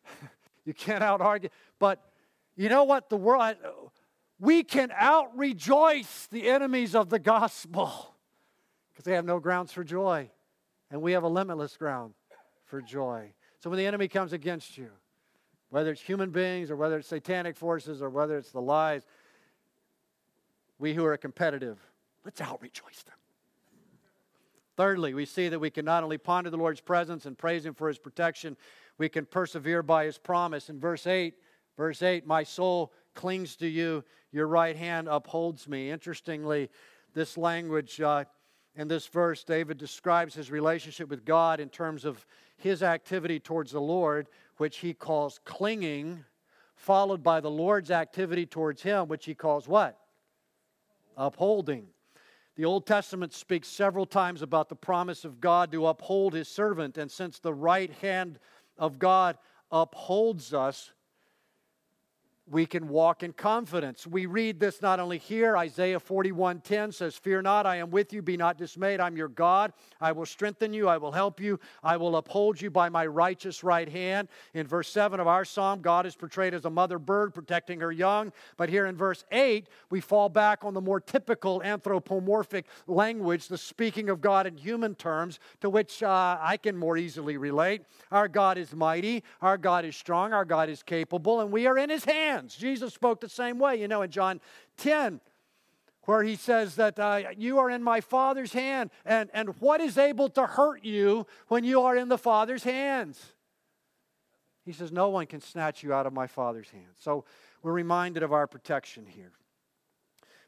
[0.65, 1.49] you can't out argue.
[1.77, 1.99] But
[2.55, 3.09] you know what?
[3.09, 3.55] The world,
[4.39, 8.15] we can out rejoice the enemies of the gospel
[8.91, 10.29] because they have no grounds for joy.
[10.89, 12.13] And we have a limitless ground
[12.73, 13.31] for joy.
[13.59, 14.89] So when the enemy comes against you,
[15.69, 19.05] whether it's human beings or whether it's satanic forces or whether it's the lies,
[20.79, 21.77] we who are competitive,
[22.25, 23.13] let's out rejoice them.
[24.75, 27.75] Thirdly, we see that we can not only ponder the Lord's presence and praise Him
[27.75, 28.57] for His protection,
[28.97, 30.71] we can persevere by His promise.
[30.71, 31.35] In verse 8,
[31.77, 35.91] verse 8, my soul clings to you, your right hand upholds me.
[35.91, 36.71] Interestingly,
[37.13, 38.23] this language uh,
[38.75, 42.25] in this verse, David describes his relationship with God in terms of
[42.63, 46.23] his activity towards the Lord, which he calls clinging,
[46.75, 49.99] followed by the Lord's activity towards him, which he calls what?
[51.17, 51.87] Upholding.
[52.55, 56.97] The Old Testament speaks several times about the promise of God to uphold his servant,
[56.97, 58.39] and since the right hand
[58.77, 59.37] of God
[59.69, 60.92] upholds us,
[62.53, 64.05] we can walk in confidence.
[64.05, 68.21] We read this not only here, Isaiah 41:10 says, "Fear not, I am with you,
[68.21, 68.99] be not dismayed.
[68.99, 69.73] I'm your God.
[69.99, 73.63] I will strengthen you, I will help you, I will uphold you by my righteous
[73.63, 77.33] right hand." In verse 7 of our psalm, God is portrayed as a mother bird
[77.33, 81.63] protecting her young, but here in verse 8, we fall back on the more typical
[81.63, 86.97] anthropomorphic language, the speaking of God in human terms, to which uh, I can more
[86.97, 87.81] easily relate.
[88.11, 91.79] Our God is mighty, our God is strong, our God is capable, and we are
[91.79, 92.55] in his hands hands.
[92.55, 94.41] Jesus spoke the same way, you know, in John
[94.77, 95.19] 10,
[96.03, 99.97] where he says that uh, you are in my Father's hand, and, and what is
[99.97, 103.21] able to hurt you when you are in the Father's hands?
[104.65, 106.97] He says, No one can snatch you out of my Father's hands.
[106.99, 107.25] So
[107.61, 109.31] we're reminded of our protection here.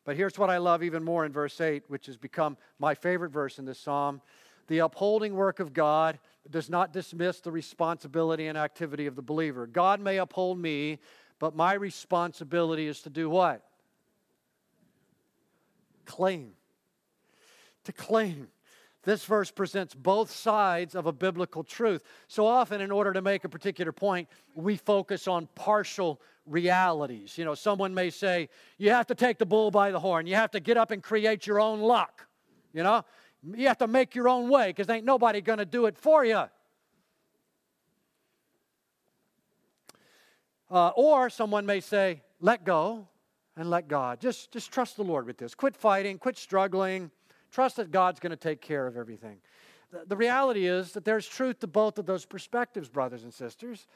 [0.04, 3.32] But here's what I love even more in verse 8, which has become my favorite
[3.32, 4.22] verse in this psalm.
[4.68, 6.20] The upholding work of God
[6.50, 9.68] does not dismiss the responsibility and activity of the believer.
[9.68, 11.00] God may uphold me,
[11.40, 13.64] but my responsibility is to do what?
[16.06, 16.52] Claim.
[17.86, 18.48] To claim.
[19.04, 22.04] This verse presents both sides of a biblical truth.
[22.28, 27.38] So often, in order to make a particular point, we focus on partial realities.
[27.38, 30.36] You know, someone may say, you have to take the bull by the horn, you
[30.36, 32.26] have to get up and create your own luck.
[32.74, 33.06] You know,
[33.54, 36.26] you have to make your own way because ain't nobody going to do it for
[36.26, 36.44] you.
[40.70, 43.08] Uh, or someone may say, let go
[43.56, 44.20] and let God.
[44.20, 45.56] Just, just trust the Lord with this.
[45.56, 47.12] Quit fighting, quit struggling.
[47.52, 49.38] Trust that God's going to take care of everything.
[49.92, 53.88] The, the reality is that there's truth to both of those perspectives, brothers and sisters.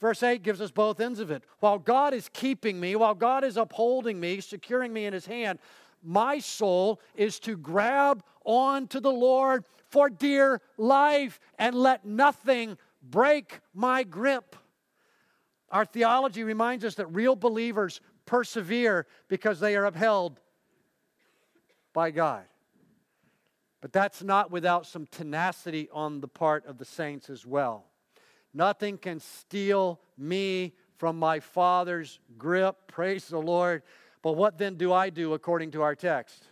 [0.00, 1.44] Verse 8 gives us both ends of it.
[1.60, 5.58] While God is keeping me, while God is upholding me, securing me in his hand,
[6.02, 12.76] my soul is to grab on to the Lord for dear life and let nothing
[13.02, 14.56] break my grip.
[15.70, 20.40] Our theology reminds us that real believers persevere because they are upheld
[21.92, 22.44] by God.
[23.80, 27.84] But that's not without some tenacity on the part of the saints as well.
[28.52, 32.76] Nothing can steal me from my Father's grip.
[32.86, 33.82] Praise the Lord.
[34.22, 36.48] But what then do I do according to our text?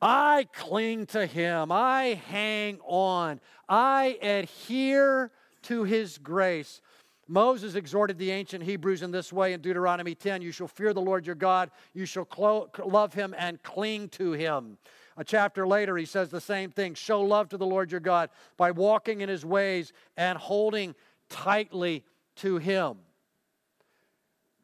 [0.00, 1.72] I cling to Him.
[1.72, 3.40] I hang on.
[3.68, 5.30] I adhere
[5.62, 6.80] to His grace.
[7.28, 11.00] Moses exhorted the ancient Hebrews in this way in Deuteronomy 10 You shall fear the
[11.00, 14.78] Lord your God, you shall clo- love him and cling to him.
[15.16, 18.30] A chapter later, he says the same thing Show love to the Lord your God
[18.56, 20.94] by walking in his ways and holding
[21.28, 22.04] tightly
[22.36, 22.96] to him.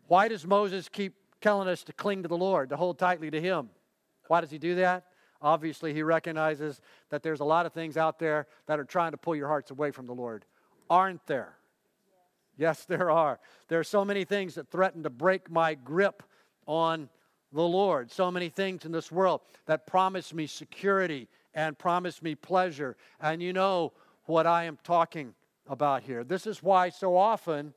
[0.09, 3.40] Why does Moses keep telling us to cling to the Lord, to hold tightly to
[3.40, 3.68] him?
[4.26, 5.04] Why does he do that?
[5.40, 6.80] Obviously, he recognizes
[7.11, 9.70] that there's a lot of things out there that are trying to pull your hearts
[9.70, 10.44] away from the Lord.
[10.90, 11.57] Aren't there?
[12.59, 13.38] Yes, there are.
[13.68, 16.22] There are so many things that threaten to break my grip
[16.66, 17.09] on
[17.52, 18.11] the Lord.
[18.11, 22.96] So many things in this world that promise me security and promise me pleasure.
[23.20, 23.92] And you know
[24.24, 25.34] what I am talking
[25.66, 26.24] about here.
[26.24, 27.72] This is why so often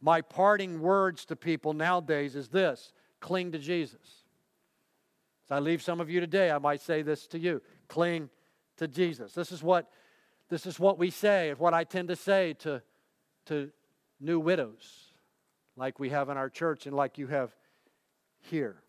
[0.00, 4.24] my parting words to people nowadays is this cling to Jesus.
[5.46, 8.28] As I leave some of you today, I might say this to you cling
[8.76, 9.32] to Jesus.
[9.32, 9.90] This is what,
[10.50, 12.82] this is what we say, and what I tend to say to,
[13.46, 13.70] to
[14.20, 15.12] new widows
[15.76, 17.54] like we have in our church and like you have
[18.40, 18.82] here.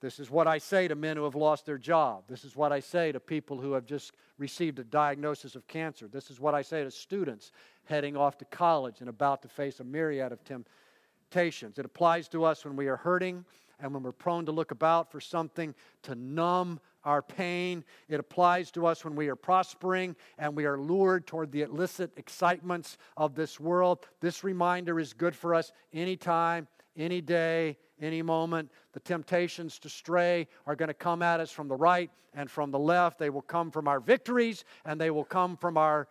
[0.00, 2.24] This is what I say to men who have lost their job.
[2.28, 6.08] This is what I say to people who have just received a diagnosis of cancer.
[6.08, 7.52] This is what I say to students
[7.84, 11.78] heading off to college and about to face a myriad of temptations.
[11.78, 13.44] It applies to us when we are hurting
[13.82, 17.84] and when we're prone to look about for something to numb our pain.
[18.08, 22.12] It applies to us when we are prospering and we are lured toward the illicit
[22.16, 24.06] excitements of this world.
[24.20, 28.70] This reminder is good for us anytime, any day, any moment.
[28.92, 32.70] The temptations to stray are going to come at us from the right and from
[32.70, 33.18] the left.
[33.18, 36.08] They will come from our victories and they will come from our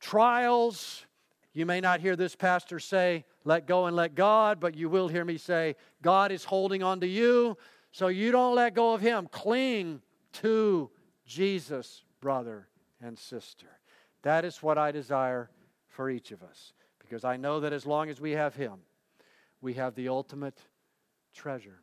[0.00, 1.06] trials.
[1.56, 5.08] You may not hear this pastor say, let go and let God, but you will
[5.08, 7.56] hear me say, God is holding on to you,
[7.92, 9.26] so you don't let go of Him.
[9.32, 10.02] Cling
[10.34, 10.90] to
[11.24, 12.68] Jesus, brother
[13.00, 13.68] and sister.
[14.20, 15.48] That is what I desire
[15.88, 18.74] for each of us, because I know that as long as we have Him,
[19.62, 20.60] we have the ultimate
[21.32, 21.80] treasure.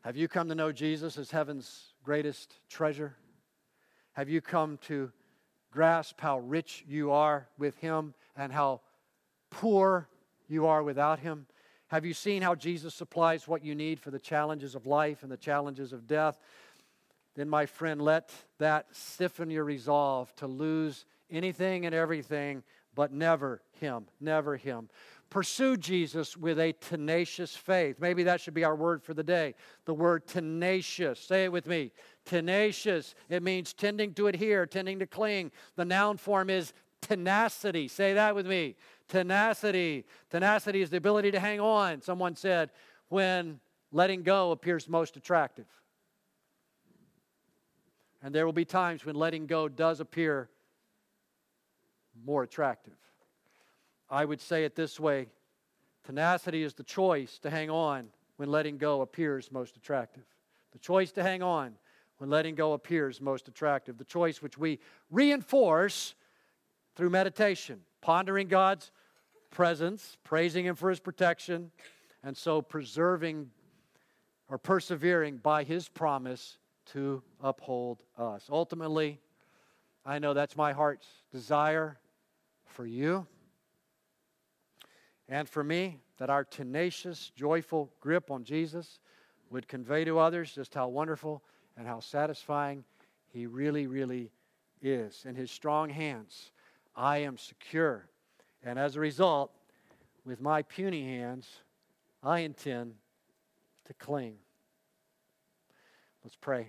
[0.00, 3.16] Have you come to know Jesus as heaven's greatest treasure?
[4.14, 5.12] Have you come to
[5.70, 8.80] grasp how rich you are with Him and how
[9.50, 10.08] poor
[10.48, 11.46] you are without Him?
[11.88, 15.32] Have you seen how Jesus supplies what you need for the challenges of life and
[15.32, 16.38] the challenges of death?
[17.34, 22.62] Then, my friend, let that stiffen your resolve to lose anything and everything,
[22.94, 24.88] but never Him, never Him.
[25.30, 27.96] Pursue Jesus with a tenacious faith.
[28.00, 29.54] Maybe that should be our word for the day.
[29.84, 31.20] The word tenacious.
[31.20, 31.92] Say it with me.
[32.24, 33.14] Tenacious.
[33.28, 35.52] It means tending to adhere, tending to cling.
[35.76, 36.72] The noun form is
[37.02, 37.88] tenacity.
[37.88, 38.76] Say that with me.
[39.08, 40.06] Tenacity.
[40.30, 42.00] Tenacity is the ability to hang on.
[42.00, 42.70] Someone said,
[43.08, 43.60] when
[43.92, 45.66] letting go appears most attractive.
[48.22, 50.48] And there will be times when letting go does appear
[52.24, 52.96] more attractive.
[54.10, 55.28] I would say it this way
[56.04, 60.24] tenacity is the choice to hang on when letting go appears most attractive.
[60.72, 61.74] The choice to hang on
[62.18, 63.98] when letting go appears most attractive.
[63.98, 64.78] The choice which we
[65.10, 66.14] reinforce
[66.96, 68.90] through meditation, pondering God's
[69.50, 71.70] presence, praising Him for His protection,
[72.22, 73.50] and so preserving
[74.48, 78.48] or persevering by His promise to uphold us.
[78.50, 79.20] Ultimately,
[80.06, 81.98] I know that's my heart's desire
[82.64, 83.26] for you
[85.28, 88.98] and for me that our tenacious, joyful grip on Jesus
[89.50, 91.42] would convey to others just how wonderful
[91.76, 92.84] and how satisfying
[93.32, 94.30] He really, really
[94.82, 95.24] is.
[95.26, 96.50] In His strong hands,
[96.96, 98.08] I am secure.
[98.62, 99.52] And as a result,
[100.24, 101.48] with my puny hands,
[102.22, 102.94] I intend
[103.84, 104.36] to cling.
[106.24, 106.68] Let's pray.